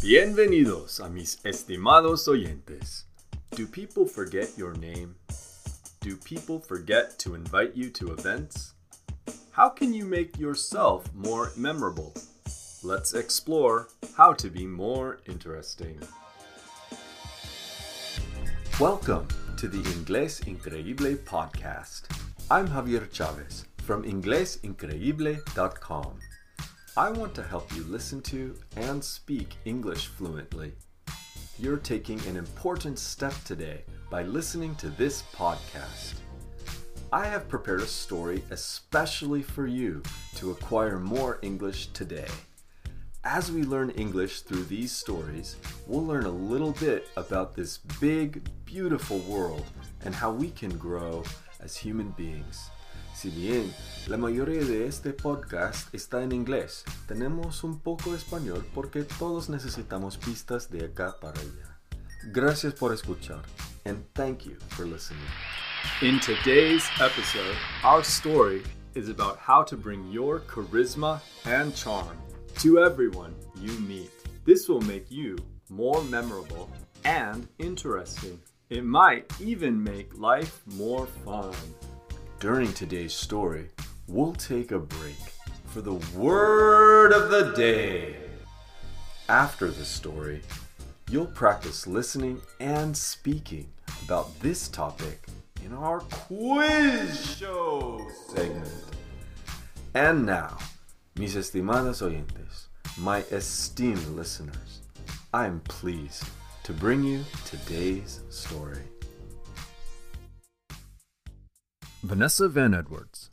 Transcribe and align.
Bienvenidos 0.00 1.00
a 1.00 1.08
mis 1.08 1.38
estimados 1.44 2.28
oyentes. 2.28 3.06
Do 3.56 3.66
people 3.66 4.06
forget 4.06 4.56
your 4.56 4.72
name? 4.74 5.16
Do 6.00 6.16
people 6.16 6.60
forget 6.60 7.18
to 7.18 7.34
invite 7.34 7.74
you 7.74 7.90
to 7.90 8.12
events? 8.12 8.74
How 9.50 9.68
can 9.68 9.92
you 9.92 10.04
make 10.04 10.38
yourself 10.38 11.12
more 11.12 11.50
memorable? 11.56 12.14
Let's 12.84 13.12
explore 13.12 13.88
how 14.16 14.34
to 14.34 14.48
be 14.48 14.66
more 14.66 15.18
interesting. 15.26 15.98
Welcome 18.78 19.26
to 19.56 19.66
the 19.66 19.82
Inglés 19.82 20.44
Increíble 20.44 21.16
podcast. 21.24 22.02
I'm 22.48 22.68
Javier 22.68 23.10
Chavez 23.10 23.64
from 23.78 24.04
inglesincreíble.com. 24.04 26.20
I 26.98 27.10
want 27.10 27.32
to 27.36 27.44
help 27.44 27.72
you 27.76 27.84
listen 27.84 28.20
to 28.22 28.56
and 28.74 29.04
speak 29.04 29.54
English 29.64 30.08
fluently. 30.08 30.72
You're 31.56 31.76
taking 31.76 32.18
an 32.26 32.36
important 32.36 32.98
step 32.98 33.34
today 33.44 33.84
by 34.10 34.24
listening 34.24 34.74
to 34.74 34.88
this 34.88 35.22
podcast. 35.32 36.14
I 37.12 37.26
have 37.26 37.48
prepared 37.48 37.82
a 37.82 37.86
story 37.86 38.42
especially 38.50 39.42
for 39.42 39.68
you 39.68 40.02
to 40.38 40.50
acquire 40.50 40.98
more 40.98 41.38
English 41.40 41.86
today. 41.92 42.26
As 43.22 43.52
we 43.52 43.62
learn 43.62 43.90
English 43.90 44.40
through 44.40 44.64
these 44.64 44.90
stories, 44.90 45.54
we'll 45.86 46.04
learn 46.04 46.26
a 46.26 46.30
little 46.30 46.72
bit 46.72 47.06
about 47.16 47.54
this 47.54 47.78
big, 48.00 48.42
beautiful 48.64 49.18
world 49.20 49.66
and 50.04 50.16
how 50.16 50.32
we 50.32 50.50
can 50.50 50.76
grow 50.76 51.22
as 51.60 51.76
human 51.76 52.10
beings. 52.10 52.70
Si 53.18 53.30
bien 53.30 53.74
la 54.06 54.16
mayoría 54.16 54.64
de 54.64 54.86
este 54.86 55.12
podcast 55.12 55.92
está 55.92 56.22
en 56.22 56.30
inglés, 56.30 56.84
tenemos 57.08 57.64
un 57.64 57.80
poco 57.80 58.12
de 58.12 58.16
español 58.16 58.64
porque 58.72 59.02
todos 59.02 59.48
necesitamos 59.48 60.16
pistas 60.16 60.70
de 60.70 60.84
acá 60.84 61.16
para 61.20 61.40
allá. 61.40 61.80
Gracias 62.32 62.74
por 62.74 62.92
escuchar 62.94 63.42
and 63.86 63.98
thank 64.14 64.44
you 64.44 64.54
for 64.68 64.86
listening. 64.86 65.18
In 66.00 66.20
today's 66.20 66.88
episode, 67.00 67.56
our 67.82 68.04
story 68.04 68.62
is 68.94 69.08
about 69.08 69.36
how 69.36 69.64
to 69.64 69.76
bring 69.76 70.12
your 70.12 70.38
charisma 70.46 71.20
and 71.44 71.74
charm 71.74 72.16
to 72.60 72.78
everyone 72.78 73.34
you 73.60 73.72
meet. 73.80 74.12
This 74.44 74.68
will 74.68 74.82
make 74.82 75.10
you 75.10 75.36
more 75.68 76.04
memorable 76.04 76.70
and 77.04 77.48
interesting. 77.58 78.38
It 78.70 78.84
might 78.84 79.24
even 79.40 79.82
make 79.82 80.16
life 80.16 80.62
more 80.66 81.08
fun. 81.24 81.52
During 82.40 82.72
today's 82.72 83.14
story, 83.14 83.66
we'll 84.06 84.32
take 84.32 84.70
a 84.70 84.78
break 84.78 85.18
for 85.66 85.80
the 85.80 85.94
word 86.16 87.12
of 87.12 87.30
the 87.30 87.52
day. 87.56 88.14
After 89.28 89.68
the 89.68 89.84
story, 89.84 90.42
you'll 91.10 91.26
practice 91.26 91.88
listening 91.88 92.40
and 92.60 92.96
speaking 92.96 93.68
about 94.04 94.38
this 94.38 94.68
topic 94.68 95.26
in 95.64 95.72
our 95.74 95.98
quiz 95.98 97.36
show 97.36 98.06
segment. 98.28 98.84
And 99.94 100.24
now, 100.24 100.58
mis 101.16 101.34
estimados 101.34 102.02
oyentes, 102.02 102.66
my 102.98 103.18
esteemed 103.32 104.06
listeners, 104.10 104.82
I 105.34 105.46
am 105.46 105.58
pleased 105.62 106.22
to 106.62 106.72
bring 106.72 107.02
you 107.02 107.24
today's 107.44 108.20
story. 108.30 108.84
Vanessa 112.04 112.48
Van 112.48 112.74
Edwards. 112.74 113.28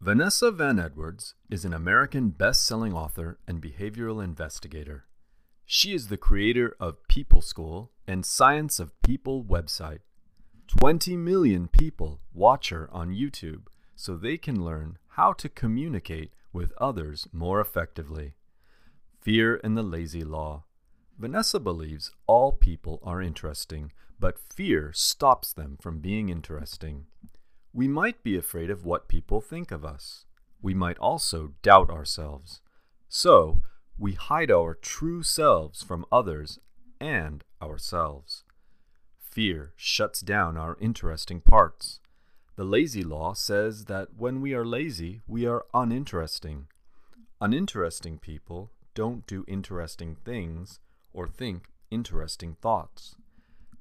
Vanessa 0.00 0.52
Van 0.52 0.78
Edwards 0.78 1.34
is 1.50 1.64
an 1.64 1.74
American 1.74 2.30
best 2.30 2.64
selling 2.64 2.94
author 2.94 3.40
and 3.48 3.60
behavioral 3.60 4.22
investigator. 4.22 5.06
She 5.66 5.92
is 5.92 6.06
the 6.06 6.16
creator 6.16 6.76
of 6.78 7.08
People 7.08 7.42
School 7.42 7.90
and 8.06 8.24
Science 8.24 8.78
of 8.78 8.92
People 9.02 9.42
website. 9.42 9.98
20 10.68 11.16
million 11.16 11.66
people 11.66 12.20
watch 12.32 12.68
her 12.68 12.88
on 12.92 13.10
YouTube 13.10 13.66
so 13.96 14.16
they 14.16 14.38
can 14.38 14.64
learn 14.64 14.96
how 15.08 15.32
to 15.32 15.48
communicate 15.48 16.32
with 16.52 16.72
others 16.78 17.26
more 17.32 17.60
effectively. 17.60 18.34
Fear 19.22 19.60
and 19.64 19.76
the 19.76 19.82
Lazy 19.82 20.22
Law. 20.22 20.62
Vanessa 21.18 21.58
believes 21.58 22.12
all 22.28 22.52
people 22.52 23.00
are 23.02 23.20
interesting, 23.20 23.90
but 24.20 24.38
fear 24.38 24.92
stops 24.94 25.52
them 25.52 25.76
from 25.80 25.98
being 25.98 26.28
interesting. 26.28 27.06
We 27.76 27.88
might 27.88 28.22
be 28.22 28.36
afraid 28.36 28.70
of 28.70 28.84
what 28.84 29.08
people 29.08 29.40
think 29.40 29.72
of 29.72 29.84
us. 29.84 30.26
We 30.62 30.74
might 30.74 30.96
also 30.98 31.54
doubt 31.60 31.90
ourselves. 31.90 32.60
So, 33.08 33.62
we 33.98 34.12
hide 34.12 34.50
our 34.50 34.74
true 34.74 35.24
selves 35.24 35.82
from 35.82 36.06
others 36.12 36.60
and 37.00 37.42
ourselves. 37.60 38.44
Fear 39.18 39.72
shuts 39.76 40.20
down 40.20 40.56
our 40.56 40.76
interesting 40.80 41.40
parts. 41.40 41.98
The 42.54 42.62
lazy 42.62 43.02
law 43.02 43.32
says 43.32 43.86
that 43.86 44.14
when 44.16 44.40
we 44.40 44.54
are 44.54 44.64
lazy, 44.64 45.22
we 45.26 45.44
are 45.44 45.66
uninteresting. 45.74 46.68
Uninteresting 47.40 48.18
people 48.18 48.70
don't 48.94 49.26
do 49.26 49.44
interesting 49.48 50.16
things 50.24 50.78
or 51.12 51.26
think 51.26 51.64
interesting 51.90 52.54
thoughts. 52.62 53.16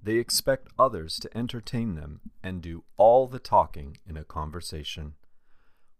They 0.03 0.15
expect 0.15 0.67
others 0.77 1.17
to 1.19 1.37
entertain 1.37 1.95
them 1.95 2.19
and 2.43 2.61
do 2.61 2.83
all 2.97 3.27
the 3.27 3.39
talking 3.39 3.97
in 4.05 4.17
a 4.17 4.25
conversation. 4.25 5.13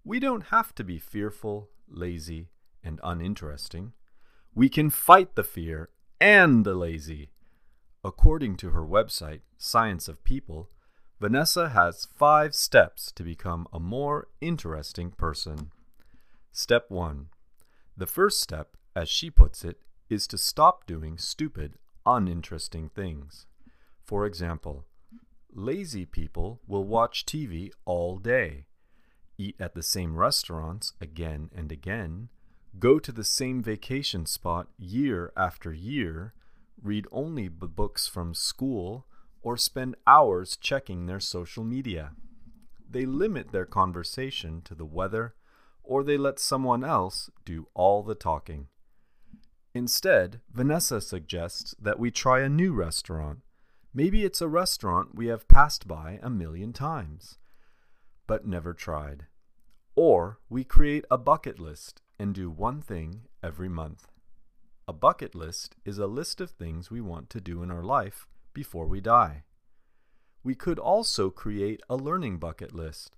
We 0.04 0.20
don't 0.20 0.48
have 0.48 0.76
to 0.76 0.84
be 0.84 1.00
fearful, 1.00 1.70
lazy, 1.88 2.50
and 2.84 3.00
uninteresting. 3.02 3.94
We 4.54 4.68
can 4.68 4.90
fight 4.90 5.36
the 5.36 5.44
fear 5.44 5.90
and 6.20 6.66
the 6.66 6.76
lazy. 6.76 7.30
According 8.04 8.58
to 8.58 8.72
her 8.72 8.86
website, 8.86 9.40
Science 9.58 10.10
of 10.10 10.26
People, 10.26 10.70
Vanessa 11.22 11.70
has 11.70 12.06
five 12.18 12.54
steps 12.54 13.10
to 13.14 13.24
become 13.24 13.66
a 13.72 13.80
more 13.80 14.28
interesting 14.42 15.12
person. 15.12 15.72
Step 16.52 16.92
1. 16.92 17.28
The 17.96 18.06
first 18.06 18.42
step, 18.42 18.76
as 18.94 19.08
she 19.08 19.30
puts 19.30 19.64
it, 19.64 19.80
is 20.10 20.28
to 20.28 20.38
stop 20.38 20.86
doing 20.86 21.18
stupid, 21.18 21.76
uninteresting 22.06 22.90
things. 22.90 23.46
For 24.04 24.26
example, 24.26 24.86
lazy 25.52 26.06
people 26.06 26.62
will 26.68 26.84
watch 26.84 27.26
TV 27.26 27.72
all 27.86 28.18
day, 28.18 28.66
eat 29.38 29.56
at 29.60 29.74
the 29.74 29.84
same 29.84 30.16
restaurants 30.16 30.94
again 31.00 31.50
and 31.56 31.72
again, 31.72 32.30
go 32.80 33.00
to 33.00 33.12
the 33.12 33.24
same 33.24 33.62
vacation 33.62 34.26
spot 34.26 34.68
year 34.78 35.32
after 35.38 35.72
year, 35.74 36.34
read 36.82 37.08
only 37.12 37.48
the 37.48 37.68
books 37.68 38.08
from 38.08 38.34
school, 38.34 39.06
or 39.42 39.58
spend 39.58 39.96
hours 40.06 40.58
checking 40.58 41.06
their 41.06 41.20
social 41.20 41.64
media. 41.64 42.12
They 42.90 43.06
limit 43.06 43.52
their 43.52 43.66
conversation 43.66 44.62
to 44.64 44.76
the 44.76 44.86
weather, 44.86 45.34
or 45.84 46.04
they 46.04 46.18
let 46.18 46.40
someone 46.40 46.84
else 46.84 47.30
do 47.46 47.68
all 47.74 48.04
the 48.04 48.16
talking. 48.16 48.68
Instead, 49.74 50.40
Vanessa 50.52 51.02
suggests 51.02 51.74
that 51.82 52.00
we 52.00 52.12
try 52.12 52.42
a 52.42 52.50
new 52.50 52.74
restaurant 52.74 53.40
Maybe 53.96 54.26
it's 54.26 54.42
a 54.42 54.48
restaurant 54.48 55.14
we 55.14 55.28
have 55.28 55.48
passed 55.48 55.88
by 55.88 56.20
a 56.24 56.30
million 56.30 56.74
times, 56.74 57.38
but 58.26 58.48
never 58.48 58.74
tried. 58.74 59.28
Or 59.96 60.40
we 60.50 60.64
create 60.64 61.06
a 61.12 61.18
bucket 61.20 61.60
list 61.60 62.02
and 62.18 62.34
do 62.34 62.50
one 62.50 62.82
thing 62.82 63.22
every 63.44 63.70
month. 63.70 64.08
A 64.88 64.94
bucket 64.94 65.36
list 65.36 65.76
is 65.86 66.00
a 66.00 66.08
list 66.08 66.42
of 66.42 66.50
things 66.50 66.90
we 66.90 67.02
want 67.02 67.30
to 67.30 67.40
do 67.40 67.62
in 67.62 67.70
our 67.70 67.84
life 67.84 68.26
before 68.52 68.88
we 68.88 69.00
die. 69.00 69.44
We 70.44 70.56
could 70.56 70.80
also 70.80 71.30
create 71.30 71.82
a 71.88 71.96
learning 71.96 72.40
bucket 72.40 72.74
list. 72.74 73.16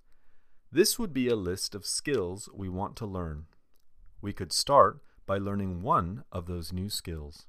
This 0.70 0.98
would 0.98 1.14
be 1.14 1.28
a 1.28 1.36
list 1.36 1.74
of 1.74 1.86
skills 1.86 2.50
we 2.54 2.68
want 2.68 2.96
to 2.96 3.06
learn. 3.06 3.46
We 4.20 4.34
could 4.34 4.52
start 4.52 5.00
by 5.24 5.38
learning 5.38 5.80
one 5.80 6.24
of 6.30 6.46
those 6.46 6.72
new 6.72 6.90
skills. 6.90 7.46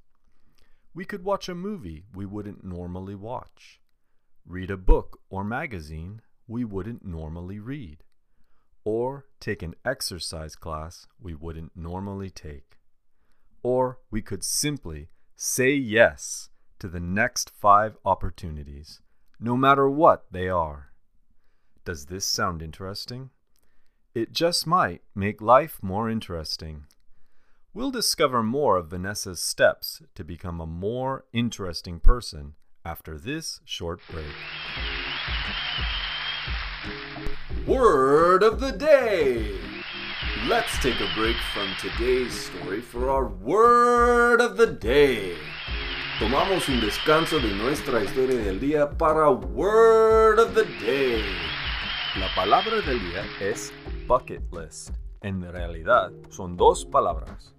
We 0.97 1.05
could 1.05 1.23
watch 1.23 1.47
a 1.47 1.53
movie 1.53 2.05
we 2.15 2.25
wouldn't 2.25 2.63
normally 2.63 3.13
watch, 3.13 3.79
read 4.47 4.71
a 4.71 4.77
book 4.77 5.19
or 5.29 5.43
magazine 5.43 6.23
we 6.47 6.65
wouldn't 6.65 7.05
normally 7.05 7.59
read, 7.59 8.03
or 8.83 9.27
take 9.39 9.61
an 9.61 9.75
exercise 9.85 10.55
class 10.55 11.05
we 11.21 11.35
wouldn't 11.35 11.77
normally 11.77 12.31
take. 12.31 12.79
Or 13.61 13.99
we 14.09 14.23
could 14.23 14.43
simply 14.43 15.09
say 15.35 15.69
yes 15.75 16.49
to 16.79 16.87
the 16.87 16.99
next 16.99 17.51
five 17.51 17.95
opportunities, 18.03 18.99
no 19.39 19.55
matter 19.55 19.87
what 19.87 20.25
they 20.31 20.49
are. 20.49 20.93
Does 21.85 22.07
this 22.07 22.25
sound 22.25 22.63
interesting? 22.63 23.29
It 24.15 24.31
just 24.31 24.65
might 24.65 25.03
make 25.13 25.43
life 25.43 25.77
more 25.83 26.09
interesting. 26.09 26.87
We'll 27.73 27.91
discover 27.91 28.41
more 28.41 28.77
of 28.77 28.89
Vanessa's 28.89 29.41
steps 29.41 30.01
to 30.15 30.23
become 30.23 30.59
a 30.59 30.65
more 30.65 31.25
interesting 31.33 31.99
person 31.99 32.55
after 32.83 33.17
this 33.17 33.59
short 33.65 34.01
break. 34.09 34.25
Word 37.67 38.43
of 38.43 38.59
the 38.59 38.71
day! 38.71 39.59
Let's 40.47 40.77
take 40.79 40.99
a 40.99 41.13
break 41.15 41.35
from 41.53 41.69
today's 41.79 42.33
story 42.33 42.81
for 42.81 43.09
our 43.09 43.27
word 43.27 44.41
of 44.41 44.57
the 44.57 44.67
day. 44.67 45.35
tomamos 46.19 46.67
un 46.67 46.81
descanso 46.81 47.39
de 47.39 47.53
nuestra 47.53 48.01
historia 48.03 48.37
del 48.37 48.59
día 48.59 48.97
para 48.97 49.29
Word 49.29 50.39
of 50.39 50.55
the 50.55 50.65
Day. 50.83 51.23
La 52.19 52.27
palabra 52.33 52.81
del 52.81 52.99
día 52.99 53.23
es 53.39 53.71
bucket 54.07 54.41
list. 54.51 54.91
En 55.21 55.41
realidad 55.41 56.11
son 56.29 56.57
dos 56.57 56.85
palabras. 56.85 57.55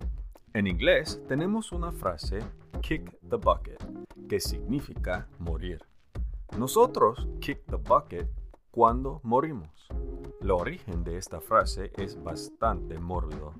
En 0.55 0.67
inglés 0.69 1.21
tenemos 1.27 1.73
una 1.73 1.91
frase 1.91 2.39
kick 2.81 3.11
the 3.29 3.37
bucket, 3.37 3.83
que 4.29 4.39
significa 4.39 5.29
morir. 5.39 5.83
Nosotros 6.57 7.27
kick 7.41 7.65
the 7.67 7.77
bucket 7.77 8.29
cuando 8.71 9.21
morimos. 9.25 9.89
El 10.41 10.53
origen 10.53 11.03
de 11.03 11.17
esta 11.17 11.41
frase 11.41 11.91
es 11.97 12.23
bastante 12.23 12.99
mórbido. 12.99 13.53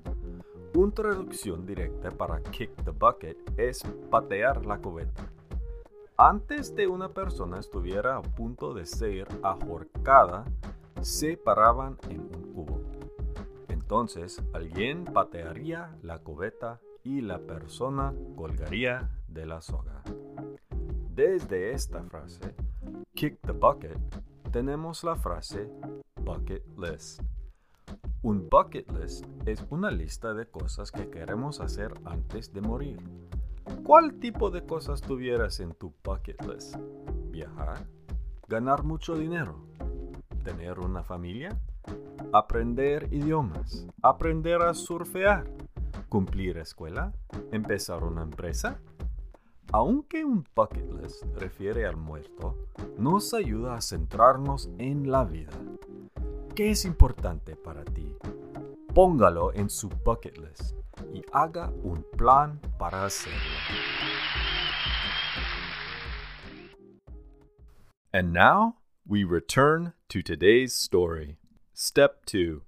Una 0.75 0.93
traducción 0.93 1.65
directa 1.65 2.09
para 2.09 2.41
kick 2.41 2.71
the 2.85 2.91
bucket 2.91 3.37
es 3.59 3.83
patear 4.09 4.65
la 4.65 4.77
cubeta. 4.77 5.29
Antes 6.15 6.73
de 6.73 6.87
una 6.87 7.09
persona 7.09 7.59
estuviera 7.59 8.17
a 8.17 8.21
punto 8.21 8.73
de 8.73 8.85
ser 8.85 9.27
ahorcada, 9.43 10.45
se 11.01 11.35
paraban 11.35 11.97
en. 12.09 12.29
Entonces 13.89 14.39
alguien 14.53 15.03
patearía 15.03 15.97
la 16.03 16.19
cubeta 16.19 16.79
y 17.03 17.21
la 17.21 17.39
persona 17.39 18.13
colgaría 18.35 19.09
de 19.27 19.47
la 19.47 19.61
soga. 19.61 20.03
Desde 21.15 21.71
esta 21.71 22.03
frase, 22.03 22.53
kick 23.15 23.39
the 23.41 23.51
bucket, 23.51 23.97
tenemos 24.51 25.03
la 25.03 25.15
frase 25.15 25.71
bucket 26.23 26.63
list. 26.77 27.23
Un 28.21 28.47
bucket 28.47 28.91
list 28.91 29.25
es 29.47 29.65
una 29.71 29.89
lista 29.89 30.35
de 30.35 30.45
cosas 30.45 30.91
que 30.91 31.09
queremos 31.09 31.59
hacer 31.59 31.91
antes 32.05 32.53
de 32.53 32.61
morir. 32.61 32.99
¿Cuál 33.83 34.19
tipo 34.19 34.51
de 34.51 34.63
cosas 34.67 35.01
tuvieras 35.01 35.59
en 35.61 35.73
tu 35.73 35.95
bucket 36.03 36.39
list? 36.45 36.75
¿Viajar? 37.31 37.87
¿Ganar 38.47 38.83
mucho 38.83 39.15
dinero? 39.15 39.65
¿Tener 40.43 40.77
una 40.77 41.01
familia? 41.01 41.59
¿Aprender 42.33 43.07
idiomas? 43.11 43.87
¿Aprender 44.01 44.61
a 44.61 44.73
surfear? 44.73 45.45
¿Cumplir 46.09 46.57
escuela? 46.57 47.13
¿Empezar 47.51 48.03
una 48.03 48.21
empresa? 48.21 48.79
Aunque 49.71 50.25
un 50.25 50.43
bucket 50.55 50.91
list 50.93 51.23
refiere 51.37 51.85
al 51.85 51.95
muerto, 51.95 52.55
nos 52.97 53.33
ayuda 53.33 53.75
a 53.75 53.81
centrarnos 53.81 54.69
en 54.77 55.11
la 55.11 55.23
vida. 55.23 55.51
¿Qué 56.55 56.71
es 56.71 56.85
importante 56.85 57.55
para 57.55 57.83
ti? 57.85 58.15
Póngalo 58.93 59.53
en 59.53 59.69
su 59.69 59.89
bucket 59.89 60.37
list 60.37 60.75
y 61.13 61.23
haga 61.31 61.71
un 61.83 62.03
plan 62.17 62.59
para 62.77 63.05
hacerlo. 63.05 63.39
And 68.11 68.33
now 68.33 68.77
we 69.07 69.23
return 69.23 69.93
to 70.09 70.21
today's 70.23 70.73
story. 70.73 71.37
Step 71.81 72.25
2 72.25 72.63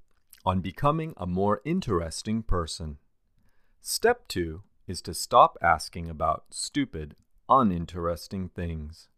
on 0.45 0.61
becoming 0.61 1.13
a 1.17 1.27
more 1.27 1.59
interesting 1.65 2.41
person. 2.41 2.97
Step 3.81 4.25
2 4.29 4.63
is 4.87 5.01
to 5.01 5.13
stop 5.13 5.57
asking 5.61 6.09
about 6.09 6.45
stupid, 6.51 7.17
uninteresting 7.49 8.47
things. 8.47 9.09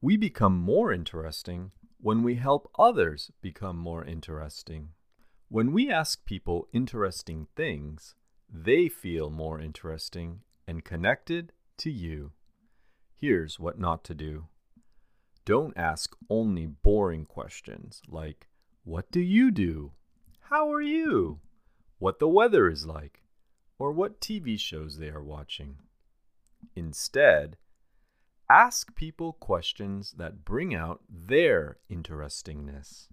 We 0.00 0.16
become 0.16 0.56
more 0.56 0.92
interesting 0.92 1.72
when 2.00 2.22
we 2.22 2.36
help 2.36 2.70
others 2.78 3.32
become 3.42 3.76
more 3.76 4.04
interesting. 4.04 4.90
When 5.48 5.72
we 5.72 5.90
ask 5.90 6.24
people 6.24 6.68
interesting 6.72 7.48
things, 7.56 8.14
they 8.48 8.88
feel 8.88 9.30
more 9.30 9.60
interesting 9.60 10.42
and 10.64 10.84
connected 10.84 11.52
to 11.78 11.90
you. 11.90 12.30
Here's 13.16 13.58
what 13.58 13.80
not 13.80 14.04
to 14.04 14.14
do. 14.14 14.46
Don't 15.44 15.76
ask 15.76 16.14
only 16.30 16.66
boring 16.66 17.24
questions 17.26 18.00
like, 18.06 18.46
What 18.88 19.10
do 19.10 19.20
you 19.20 19.50
do? 19.50 19.92
How 20.48 20.72
are 20.72 20.80
you? 20.80 21.40
What 21.98 22.20
the 22.20 22.26
weather 22.26 22.70
is 22.70 22.86
like? 22.86 23.20
or 23.78 23.92
what 23.92 24.18
TV 24.18 24.58
shows 24.58 24.96
they 24.96 25.10
are 25.10 25.22
watching. 25.22 25.76
Instead, 26.74 27.58
ask 28.48 28.94
people 28.94 29.34
questions 29.34 30.12
that 30.12 30.42
bring 30.42 30.74
out 30.74 31.02
their 31.06 31.76
interestingness. 31.90 33.10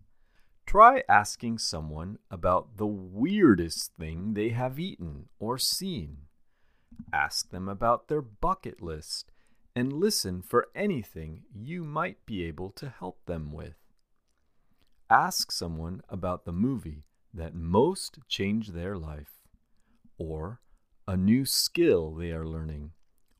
Try 0.66 1.04
asking 1.10 1.58
someone 1.58 2.20
about 2.32 2.78
the 2.78 2.88
weirdest 2.88 3.92
thing 4.00 4.34
they 4.34 4.50
have 4.52 4.80
eaten 4.80 5.28
or 5.40 5.58
seen. 5.58 6.20
Ask 7.12 7.50
them 7.50 7.68
about 7.68 8.08
their 8.08 8.22
bucket 8.22 8.82
list 8.82 9.34
and 9.76 9.92
listen 9.92 10.42
for 10.42 10.70
anything 10.74 11.42
you 11.54 11.84
might 11.84 12.26
be 12.26 12.46
able 12.46 12.70
to 12.72 12.88
help 12.88 13.26
them 13.26 13.52
with. 13.52 13.85
Ask 15.10 15.52
someone 15.52 16.02
about 16.10 16.46
the 16.46 16.52
movie 16.52 17.04
that 17.34 17.54
most 17.54 18.20
changed 18.28 18.74
their 18.74 18.98
life 18.98 19.36
or 20.18 20.60
a 21.08 21.18
new 21.18 21.46
skill 21.46 22.14
they 22.14 22.32
are 22.32 22.48
learning, 22.48 22.92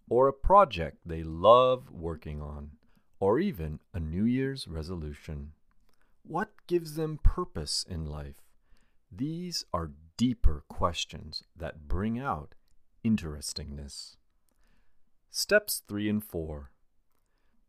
or 0.10 0.28
a 0.28 0.34
project 0.34 0.98
they 1.06 1.24
love 1.24 1.90
working 1.92 2.42
on, 2.42 2.72
or 3.20 3.40
even 3.40 3.80
a 3.94 4.00
New 4.00 4.26
Year's 4.26 4.68
resolution. 4.68 5.54
What 6.24 6.50
gives 6.68 6.96
them 6.96 7.20
purpose 7.24 7.86
in 7.88 8.06
life? 8.06 8.42
These 9.12 9.66
are 9.74 9.92
deeper 10.18 10.64
questions 10.68 11.44
that 11.56 11.88
bring 11.88 12.20
out 12.20 12.54
interestingness. 13.04 14.18
Steps 15.32 15.82
3 15.88 16.10
and 16.10 16.24
4. 16.24 16.72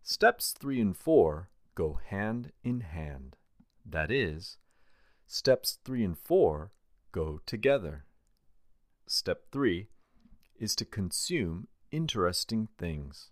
Steps 0.03 0.55
3 0.59 0.81
and 0.81 0.97
4 0.97 1.51
go 1.75 1.99
hand 2.05 2.53
in 2.63 2.81
hand. 2.81 3.37
That 3.89 4.11
is, 4.11 4.59
steps 5.27 5.79
3 5.85 6.05
and 6.05 6.19
4 6.19 6.73
go 7.13 7.41
together. 7.47 8.05
Step 9.07 9.45
3 9.53 9.89
is 10.59 10.75
to 10.75 10.85
consume 10.85 11.69
interesting 11.93 12.69
things. 12.79 13.31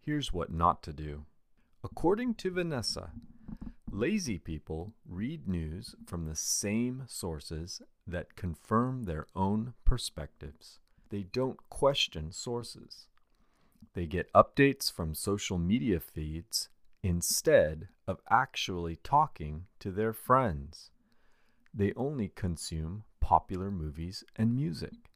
Here's 0.00 0.32
what 0.32 0.52
not 0.52 0.82
to 0.82 0.92
do. 0.92 1.26
According 1.84 2.34
to 2.34 2.50
Vanessa, 2.50 3.12
lazy 3.90 4.38
people 4.38 4.92
read 5.08 5.46
news 5.46 5.94
from 6.04 6.24
the 6.26 6.36
same 6.36 7.04
sources 7.06 7.80
that 8.06 8.34
confirm 8.34 9.04
their 9.04 9.26
own 9.36 9.74
perspectives. 9.84 10.80
They 11.10 11.22
don't 11.22 11.68
question 11.68 12.32
sources. 12.32 13.06
They 13.94 14.06
get 14.06 14.32
updates 14.32 14.92
from 14.92 15.14
social 15.14 15.58
media 15.58 16.00
feeds 16.00 16.68
instead 17.02 17.88
of 18.06 18.20
actually 18.30 18.96
talking 18.96 19.66
to 19.78 19.90
their 19.90 20.12
friends. 20.12 20.90
They 21.72 21.92
only 21.94 22.28
consume 22.28 23.04
popular 23.20 23.70
movies 23.70 24.24
and 24.36 24.54
music. 24.54 25.10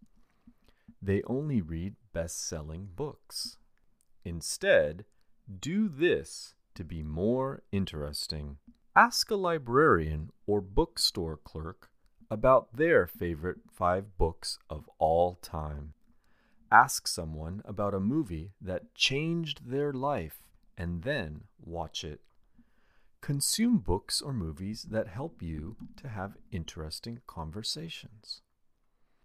They 1.02 1.22
only 1.24 1.60
read 1.60 1.96
best 2.12 2.46
selling 2.46 2.88
books. 2.94 3.58
Instead, 4.24 5.04
do 5.60 5.88
this 5.88 6.54
to 6.74 6.84
be 6.84 7.02
more 7.02 7.62
interesting. 7.72 8.56
Ask 8.96 9.30
a 9.30 9.36
librarian 9.36 10.30
or 10.46 10.60
bookstore 10.60 11.36
clerk 11.36 11.90
about 12.30 12.76
their 12.76 13.06
favorite 13.06 13.58
five 13.70 14.16
books 14.16 14.58
of 14.70 14.88
all 14.98 15.34
time. 15.42 15.92
Ask 16.72 17.06
someone 17.06 17.62
about 17.64 17.94
a 17.94 18.00
movie 18.00 18.52
that 18.60 18.94
changed 18.94 19.70
their 19.70 19.92
life 19.92 20.38
and 20.76 21.02
then 21.02 21.44
watch 21.60 22.04
it. 22.04 22.20
Consume 23.20 23.78
books 23.78 24.20
or 24.20 24.32
movies 24.32 24.86
that 24.90 25.08
help 25.08 25.42
you 25.42 25.76
to 25.96 26.08
have 26.08 26.36
interesting 26.50 27.20
conversations. 27.26 28.42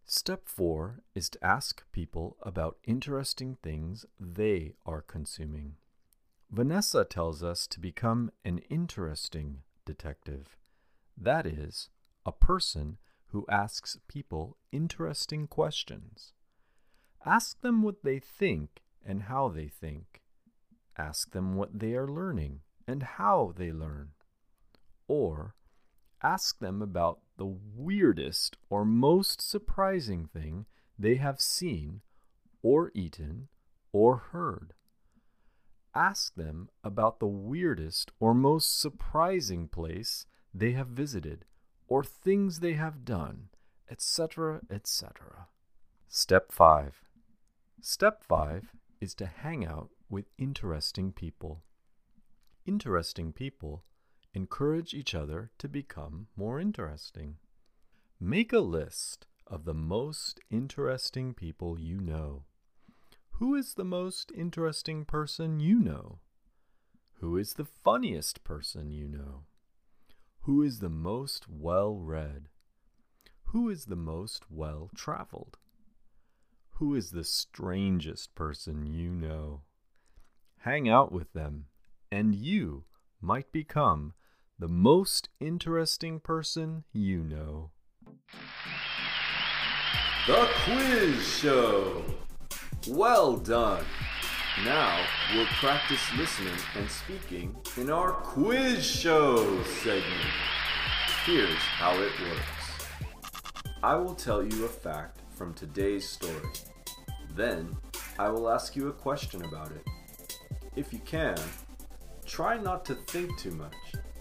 Step 0.06 0.48
4 0.48 1.04
is 1.14 1.30
to 1.30 1.46
ask 1.46 1.84
people 1.92 2.38
about 2.42 2.78
interesting 2.84 3.58
things 3.62 4.06
they 4.20 4.74
are 4.86 5.02
consuming. 5.02 5.76
Vanessa 6.50 7.06
tells 7.06 7.44
us 7.44 7.68
to 7.68 7.80
become 7.80 8.32
an 8.44 8.58
interesting 8.70 9.60
detective. 9.86 10.58
That 11.16 11.46
is, 11.46 11.90
a 12.26 12.32
person 12.32 12.98
who 13.28 13.46
asks 13.50 13.98
people 14.08 14.58
interesting 14.72 15.46
questions. 15.46 16.34
Ask 17.26 17.62
them 17.62 17.84
what 17.84 18.04
they 18.04 18.20
think 18.20 18.82
and 19.06 19.24
how 19.24 19.50
they 19.50 19.68
think. 19.68 20.22
Ask 21.00 21.32
them 21.32 21.56
what 21.56 21.80
they 21.80 21.96
are 21.96 22.10
learning 22.10 22.60
and 22.86 23.02
how 23.02 23.54
they 23.56 23.72
learn. 23.72 24.10
Or 25.08 25.56
ask 26.22 26.60
them 26.60 26.82
about 26.82 27.22
the 27.38 27.46
weirdest 27.46 28.58
or 28.70 28.84
most 28.84 29.42
surprising 29.42 30.26
thing 30.26 30.66
they 30.98 31.16
have 31.16 31.40
seen 31.40 32.02
or 32.62 32.92
eaten 32.94 33.48
or 33.94 34.18
heard. 34.18 34.74
Ask 35.96 36.36
them 36.36 36.68
about 36.84 37.22
the 37.22 37.28
weirdest 37.28 38.12
or 38.20 38.34
most 38.34 38.78
surprising 38.78 39.70
place 39.70 40.26
they 40.54 40.74
have 40.74 40.88
visited 40.88 41.46
or 41.88 42.04
things 42.04 42.60
they 42.60 42.74
have 42.74 43.06
done, 43.06 43.48
etc., 43.90 44.60
etc. 44.70 45.48
Step 46.10 46.52
5. 46.52 47.06
Step 47.80 48.22
5 48.22 48.76
is 49.00 49.16
to 49.16 49.26
hang 49.26 49.66
out 49.66 49.92
with 50.10 50.26
interesting 50.38 51.12
people. 51.12 51.64
Interesting 52.66 53.32
people 53.32 53.84
encourage 54.34 54.94
each 54.94 55.16
other 55.16 55.52
to 55.58 55.68
become 55.68 56.28
more 56.36 56.60
interesting. 56.60 57.38
Make 58.20 58.54
a 58.54 58.60
list 58.60 59.28
of 59.48 59.66
the 59.66 59.74
most 59.74 60.40
interesting 60.50 61.34
people 61.34 61.80
you 61.80 62.00
know. 62.00 62.44
Who 63.40 63.56
is 63.56 63.74
the 63.76 63.86
most 63.86 64.32
interesting 64.36 65.06
person 65.06 65.60
you 65.60 65.80
know? 65.80 66.20
Who 67.22 67.38
is 67.38 67.54
the 67.54 67.66
funniest 67.66 68.44
person 68.44 68.92
you 68.92 69.08
know? 69.08 69.46
Who 70.42 70.62
is 70.62 70.80
the 70.80 70.90
most 70.90 71.50
well 71.50 71.96
read? 71.96 72.50
Who 73.46 73.70
is 73.70 73.86
the 73.86 73.96
most 73.96 74.52
well 74.52 74.90
traveled? 74.96 75.58
Who 76.74 76.96
is 76.96 77.12
the 77.12 77.24
strangest 77.24 78.36
person 78.36 78.86
you 78.86 79.10
know? 79.10 79.62
Hang 80.64 80.90
out 80.90 81.14
with 81.14 81.32
them, 81.32 81.68
and 82.12 82.36
you 82.36 82.84
might 83.22 83.50
become 83.54 84.14
the 84.60 84.68
most 84.68 85.30
interesting 85.40 86.20
person 86.20 86.84
you 86.92 87.24
know. 87.24 87.72
The 90.28 90.50
Quiz 90.66 91.26
Show! 91.26 92.04
Well 92.90 93.38
done! 93.38 93.86
Now 94.66 95.02
we'll 95.34 95.46
practice 95.46 96.02
listening 96.18 96.60
and 96.76 96.90
speaking 96.92 97.56
in 97.78 97.90
our 97.90 98.12
Quiz 98.12 98.86
Show 98.86 99.64
segment. 99.64 100.34
Here's 101.26 101.56
how 101.56 101.94
it 101.94 102.12
works 102.20 102.88
I 103.82 103.96
will 103.96 104.14
tell 104.14 104.44
you 104.44 104.66
a 104.66 104.70
fact 104.70 105.22
from 105.30 105.54
today's 105.54 106.10
story. 106.10 106.50
Then 107.34 107.78
I 108.18 108.28
will 108.28 108.50
ask 108.50 108.76
you 108.76 108.90
a 108.90 108.94
question 108.94 109.46
about 109.46 109.72
it. 109.72 109.88
If 110.80 110.94
you 110.94 111.00
can, 111.00 111.36
try 112.26 112.58
not 112.58 112.86
to 112.86 112.96
think 112.96 113.38
too 113.38 113.52
much, 113.52 113.76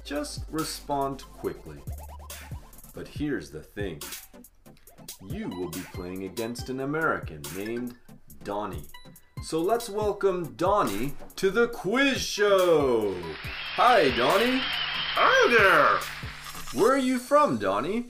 just 0.05 0.43
respond 0.51 1.23
quickly. 1.33 1.79
But 2.93 3.07
here's 3.07 3.53
the 3.53 3.63
thing 3.63 4.03
you 5.23 5.49
will 5.51 5.69
be 5.69 5.85
playing 5.93 6.25
against 6.25 6.69
an 6.69 6.81
American 6.81 7.43
named 7.57 7.95
Donnie. 8.43 8.89
So 9.45 9.61
let's 9.61 9.89
welcome 9.89 10.55
Donnie 10.57 11.13
to 11.37 11.53
the 11.53 11.69
quiz 11.69 12.21
show. 12.21 13.15
Hi, 13.77 14.11
Donnie. 14.17 14.61
Hi 14.61 15.55
there! 15.57 16.83
Where 16.83 16.95
are 16.95 16.99
you 16.99 17.21
from, 17.21 17.59
Donnie? 17.59 18.07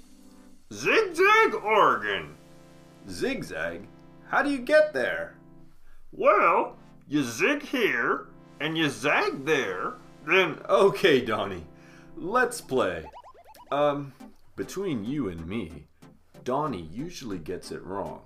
Zigzag, 0.72 1.54
Oregon. 1.62 2.34
Zigzag? 3.10 3.82
How 4.30 4.42
do 4.42 4.50
you 4.50 4.58
get 4.58 4.94
there? 4.94 5.34
Well, 6.12 6.78
you 7.06 7.22
zig 7.22 7.62
here 7.62 8.27
and 8.60 8.76
you 8.76 8.88
zag 8.88 9.44
there, 9.44 9.94
then 10.26 10.58
Okay, 10.68 11.20
Donnie. 11.20 11.64
Let's 12.16 12.60
play. 12.60 13.04
Um, 13.70 14.12
between 14.56 15.04
you 15.04 15.28
and 15.28 15.46
me, 15.46 15.86
Donnie 16.44 16.88
usually 16.92 17.38
gets 17.38 17.70
it 17.70 17.84
wrong. 17.84 18.22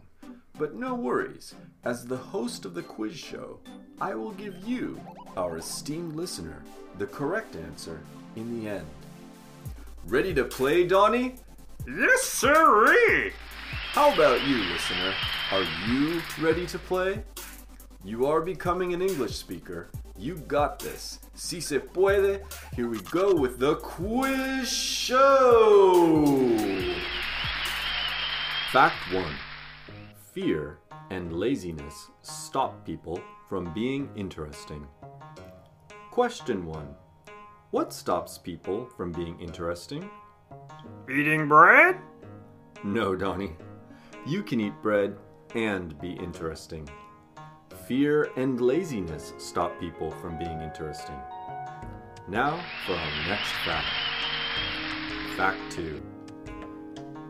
But 0.59 0.75
no 0.75 0.95
worries, 0.95 1.55
as 1.85 2.07
the 2.07 2.17
host 2.17 2.65
of 2.65 2.75
the 2.75 2.83
quiz 2.83 3.17
show, 3.17 3.59
I 4.01 4.15
will 4.15 4.33
give 4.33 4.57
you, 4.67 5.01
our 5.37 5.59
esteemed 5.59 6.15
listener, 6.15 6.63
the 6.99 7.07
correct 7.07 7.57
answer 7.57 8.01
in 8.37 8.61
the 8.61 8.69
end. 8.69 8.87
Ready 10.07 10.35
to 10.35 10.45
play, 10.45 10.87
Donnie? 10.87 11.37
yes, 11.87 12.23
sirree! 12.23 13.33
How 13.93 14.13
about 14.15 14.47
you, 14.47 14.57
listener? 14.57 15.15
Are 15.51 15.67
you 15.89 16.23
ready 16.41 16.67
to 16.67 16.79
play? 16.79 17.23
You 18.05 18.27
are 18.27 18.41
becoming 18.41 18.95
an 18.95 19.03
English 19.03 19.37
speaker. 19.37 19.89
You 20.23 20.37
got 20.37 20.79
this. 20.79 21.19
Si 21.35 21.61
se 21.61 21.81
puede, 21.81 22.43
here 22.77 22.87
we 22.87 23.01
go 23.11 23.35
with 23.35 23.59
the 23.59 23.75
quiz 23.75 24.71
show. 24.71 26.25
Fact 28.71 28.95
1 29.13 29.25
Fear 30.33 30.79
and 31.11 31.33
laziness 31.33 32.07
stop 32.21 32.87
people 32.87 33.21
from 33.49 33.75
being 33.75 34.09
interesting. 34.15 34.87
Question 36.13 36.67
1 36.67 36.95
What 37.73 37.93
stops 37.93 38.39
people 38.39 38.87
from 38.97 39.11
being 39.11 39.41
interesting? 39.41 40.09
Eating 41.11 41.49
bread? 41.49 41.99
No, 42.85 43.17
Donnie. 43.17 43.57
You 44.25 44.45
can 44.45 44.61
eat 44.61 44.81
bread 44.83 45.17
and 45.57 46.01
be 46.01 46.13
interesting. 46.13 46.89
Fear 47.89 48.31
and 48.37 48.61
laziness 48.61 49.33
stop 49.39 49.79
people 49.81 50.13
from 50.13 50.39
being 50.39 50.61
interesting. 50.61 51.17
Now 52.29 52.63
for 52.87 52.93
our 52.95 53.29
next 53.29 53.51
fact. 53.65 53.89
Fact 55.37 55.59
2. 55.73 56.01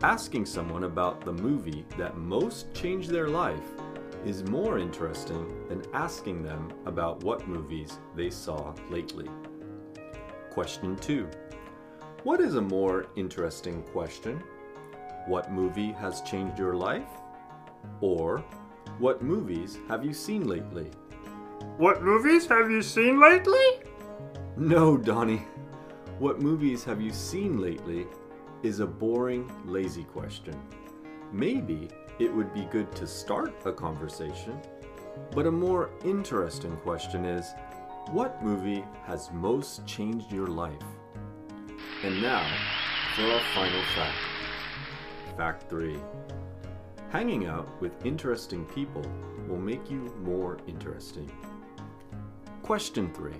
Asking 0.02 0.44
someone 0.44 0.84
about 0.84 1.24
the 1.24 1.32
movie 1.32 1.86
that 1.96 2.18
most 2.18 2.72
changed 2.74 3.08
their 3.08 3.28
life 3.28 3.64
is 4.26 4.44
more 4.44 4.78
interesting 4.78 5.66
than 5.68 5.82
asking 5.94 6.42
them 6.42 6.70
about 6.84 7.24
what 7.24 7.48
movies 7.48 7.98
they 8.14 8.28
saw 8.28 8.74
lately. 8.90 9.28
Question 10.50 10.96
2. 10.96 11.30
What 12.24 12.40
is 12.40 12.56
a 12.56 12.60
more 12.60 13.06
interesting 13.16 13.82
question? 13.84 14.42
What 15.26 15.50
movie 15.50 15.92
has 15.92 16.20
changed 16.22 16.58
your 16.58 16.74
life? 16.74 17.08
Or, 18.00 18.44
what 19.02 19.20
movies 19.20 19.80
have 19.88 20.04
you 20.04 20.12
seen 20.14 20.46
lately? 20.46 20.88
What 21.76 22.04
movies 22.04 22.46
have 22.46 22.70
you 22.70 22.82
seen 22.82 23.20
lately? 23.20 23.82
No, 24.56 24.96
Donnie. 24.96 25.44
What 26.20 26.40
movies 26.40 26.84
have 26.84 27.00
you 27.00 27.10
seen 27.10 27.60
lately 27.60 28.06
is 28.62 28.78
a 28.78 28.86
boring, 28.86 29.50
lazy 29.66 30.04
question. 30.04 30.56
Maybe 31.32 31.88
it 32.20 32.32
would 32.32 32.54
be 32.54 32.68
good 32.70 32.94
to 32.94 33.08
start 33.08 33.52
a 33.64 33.72
conversation, 33.72 34.56
but 35.32 35.46
a 35.46 35.50
more 35.50 35.90
interesting 36.04 36.76
question 36.76 37.24
is 37.24 37.50
what 38.12 38.40
movie 38.40 38.84
has 39.02 39.32
most 39.32 39.84
changed 39.84 40.30
your 40.30 40.46
life? 40.46 40.86
And 42.04 42.22
now 42.22 42.46
for 43.16 43.22
our 43.22 43.40
final 43.52 43.82
fact. 43.96 44.16
Fact 45.36 45.68
3. 45.68 45.98
Hanging 47.12 47.44
out 47.44 47.68
with 47.78 48.06
interesting 48.06 48.64
people 48.64 49.04
will 49.46 49.58
make 49.58 49.90
you 49.90 50.10
more 50.22 50.56
interesting. 50.66 51.30
Question 52.62 53.12
3. 53.12 53.32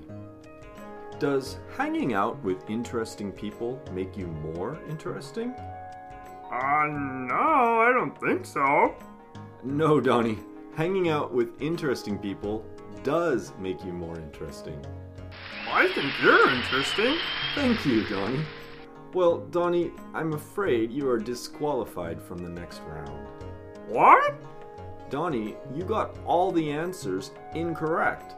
Does 1.19 1.57
hanging 1.75 2.12
out 2.12 2.38
with 2.45 2.69
interesting 2.69 3.33
people 3.33 3.81
make 3.93 4.14
you 4.14 4.26
more 4.26 4.79
interesting? 4.91 5.55
Uh, 6.52 6.87
no, 6.87 7.81
I 7.81 7.93
don't 7.95 8.21
think 8.21 8.45
so. 8.45 8.95
No, 9.64 10.02
Donnie. 10.02 10.38
Hanging 10.76 11.09
out 11.09 11.33
with 11.33 11.49
interesting 11.59 12.19
people 12.19 12.67
does 13.02 13.55
make 13.59 13.83
you 13.87 13.95
more 13.95 14.19
interesting. 14.19 14.85
I 15.71 15.88
think 15.88 16.12
you're 16.23 16.50
interesting. 16.50 17.17
Thank 17.55 17.87
you, 17.87 18.07
Donnie. 18.07 18.45
Well, 19.14 19.38
Donnie, 19.50 19.93
I'm 20.12 20.35
afraid 20.35 20.93
you 20.93 21.09
are 21.09 21.19
disqualified 21.19 22.21
from 22.21 22.37
the 22.37 22.50
next 22.50 22.83
round. 22.87 23.42
What? 23.93 24.35
Donnie, 25.11 25.55
you 25.75 25.85
got 25.85 26.17
all 26.25 26.51
the 26.51 26.73
answers 26.73 27.33
incorrect. 27.55 28.35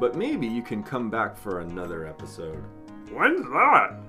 But 0.00 0.16
maybe 0.16 0.48
you 0.48 0.60
can 0.60 0.82
come 0.82 1.08
back 1.08 1.36
for 1.36 1.60
another 1.60 2.04
episode. 2.04 2.64
When's 3.12 3.44
that? 3.44 4.00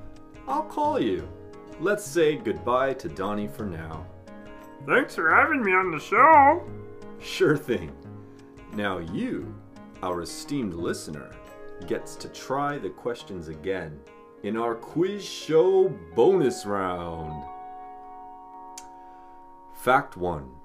I'll 0.47 0.63
call 0.63 0.99
you. 0.99 1.29
Let's 1.79 2.03
say 2.03 2.37
goodbye 2.37 2.93
to 2.95 3.07
Donnie 3.07 3.47
for 3.47 3.67
now. 3.67 4.03
Thanks 4.87 5.13
for 5.13 5.31
having 5.31 5.61
me 5.63 5.73
on 5.73 5.91
the 5.91 5.99
show. 5.99 6.63
Sure 7.19 7.55
thing. 7.55 7.95
Now 8.73 8.97
you, 8.97 9.53
our 10.01 10.23
esteemed 10.23 10.73
listener, 10.73 11.35
gets 11.85 12.15
to 12.15 12.29
try 12.29 12.79
the 12.79 12.89
questions 12.89 13.47
again 13.47 13.99
in 14.41 14.57
our 14.57 14.73
quiz 14.73 15.23
show 15.23 15.89
bonus 16.15 16.65
round. 16.65 17.43
Fact 19.75 20.17
1 20.17 20.62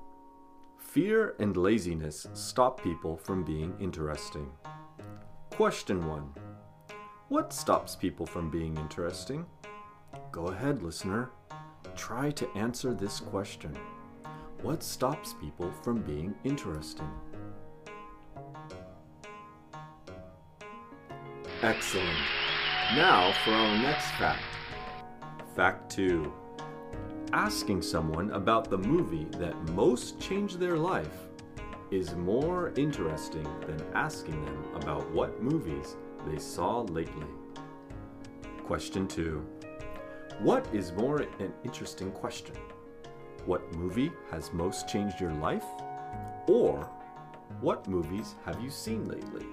Fear 0.88 1.35
and 1.38 1.54
laziness 1.54 2.26
stop 2.33 2.83
people 2.83 3.14
from 3.18 3.45
being 3.45 3.75
interesting. 3.78 4.50
Question 5.50 6.09
1 6.09 6.35
What 7.28 7.52
stops 7.52 7.95
people 7.95 8.25
from 8.25 8.50
being 8.50 8.75
interesting? 8.78 9.45
Go 10.33 10.47
ahead, 10.47 10.83
listener. 10.83 11.30
Try 11.95 12.30
to 12.30 12.49
answer 12.57 12.95
this 12.95 13.21
question. 13.21 13.76
What 14.62 14.83
stops 14.83 15.35
people 15.35 15.71
from 15.83 16.00
being 16.00 16.35
interesting? 16.42 17.11
Excellent. 21.61 22.18
Now 22.95 23.35
for 23.45 23.50
our 23.50 23.78
next 23.83 24.07
fact. 24.12 24.42
Fact 25.54 25.90
2. 25.90 26.33
Asking 27.35 27.82
someone 27.82 28.30
about 28.30 28.70
the 28.70 28.78
movie 28.78 29.26
that 29.32 29.54
most 29.75 30.18
changed 30.18 30.58
their 30.58 30.78
life 30.78 31.28
is 31.90 32.14
more 32.14 32.73
interesting 32.75 33.47
than 33.66 33.85
asking 33.94 34.42
them 34.47 34.64
about 34.76 35.11
what 35.11 35.42
movies 35.42 35.97
they 36.26 36.38
saw 36.38 36.80
lately? 36.80 37.26
Question 38.64 39.06
2. 39.06 39.44
What 40.40 40.66
is 40.73 40.92
more 40.92 41.18
an 41.38 41.52
interesting 41.64 42.12
question? 42.12 42.56
What 43.44 43.75
movie 43.75 44.11
has 44.30 44.50
most 44.54 44.88
changed 44.88 45.20
your 45.20 45.35
life? 45.35 45.66
Or 46.47 46.88
what 47.61 47.87
movies 47.87 48.37
have 48.47 48.58
you 48.62 48.70
seen 48.70 49.06
lately? 49.06 49.44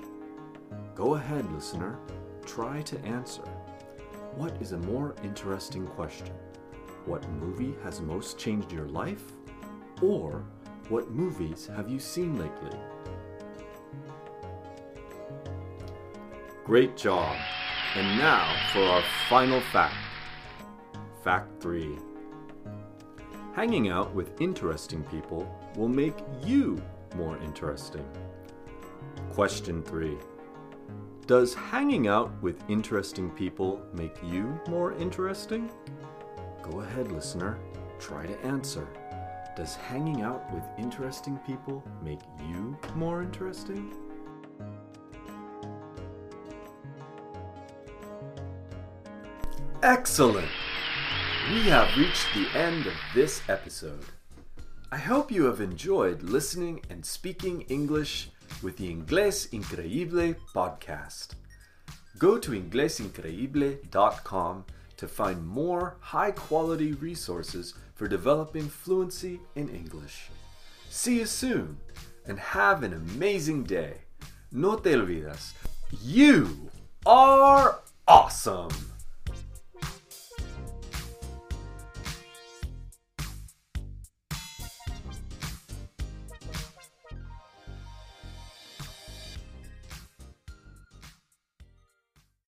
Go 0.96 1.16
ahead, 1.16 1.52
listener. 1.52 2.00
Try 2.46 2.84
to 2.84 2.98
answer. 3.02 3.44
What 4.36 4.56
is 4.62 4.72
a 4.72 4.78
more 4.78 5.14
interesting 5.26 5.86
question? 5.88 6.30
What 7.06 7.28
movie 7.30 7.76
has 7.84 8.02
most 8.02 8.40
changed 8.40 8.72
your 8.72 8.88
life? 8.88 9.24
Or 10.02 10.44
what 10.90 11.12
movies 11.12 11.70
have 11.76 11.90
you 11.90 12.00
seen 12.00 12.38
lately? 12.38 12.78
Great 16.64 16.98
job! 16.98 17.36
And 17.96 18.18
now 18.18 18.56
for 18.74 18.82
our 18.82 19.04
final 19.30 19.62
fact. 19.72 19.96
Fact 21.24 21.62
3 21.62 21.96
Hanging 23.54 23.90
out 23.90 24.14
with 24.14 24.42
interesting 24.42 25.04
people 25.04 25.48
will 25.76 25.88
make 25.88 26.18
you 26.44 26.82
more 27.16 27.38
interesting. 27.38 28.06
Question 29.32 29.84
3 29.84 30.18
Does 31.28 31.54
hanging 31.54 32.08
out 32.08 32.32
with 32.42 32.64
interesting 32.68 33.30
people 33.30 33.82
make 33.94 34.16
you 34.24 34.60
more 34.68 34.94
interesting? 34.94 35.70
Go 36.72 36.82
ahead, 36.82 37.12
listener. 37.12 37.60
Try 38.00 38.26
to 38.26 38.40
answer. 38.40 38.88
Does 39.56 39.76
hanging 39.76 40.24
out 40.24 40.52
with 40.52 40.64
interesting 40.80 41.38
people 41.46 41.84
make 42.04 42.22
you 42.50 42.76
more 42.96 43.22
interesting? 43.22 43.94
Excellent! 49.84 50.48
We 51.52 51.62
have 51.70 51.96
reached 51.96 52.26
the 52.34 52.48
end 52.58 52.88
of 52.88 52.94
this 53.14 53.44
episode. 53.48 54.06
I 54.92 54.98
hope 54.98 55.32
you 55.32 55.46
have 55.46 55.62
enjoyed 55.62 56.24
listening 56.24 56.82
and 56.90 57.06
speaking 57.06 57.62
English 57.70 58.32
with 58.64 58.78
the 58.78 58.92
Inglés 58.92 59.48
Increíble 59.52 60.36
podcast. 60.56 61.36
Go 62.18 62.40
to 62.40 62.52
inglesincreíble.com 62.52 64.66
to 64.98 65.08
find 65.08 65.46
more 65.46 65.98
high 66.00 66.32
quality 66.32 66.94
resources 66.94 67.74
for 67.96 68.08
developing 68.08 68.70
fluency 68.70 69.40
in 69.56 69.70
English. 69.70 70.30
See 70.90 71.20
you 71.20 71.26
soon 71.26 71.78
and 72.26 72.40
have 72.40 72.84
an 72.84 72.94
amazing 72.94 73.64
day. 73.64 73.98
No 74.52 74.78
te 74.78 74.92
olvides, 74.92 75.54
you 76.02 76.70
are 77.06 77.80
awesome! 78.08 78.95